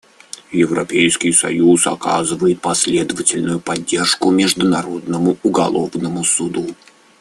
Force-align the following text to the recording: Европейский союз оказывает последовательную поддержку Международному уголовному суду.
Европейский 0.53 1.31
союз 1.31 1.85
оказывает 1.85 2.59
последовательную 2.59 3.59
поддержку 3.59 4.31
Международному 4.31 5.37
уголовному 5.43 6.23
суду. 6.25 6.67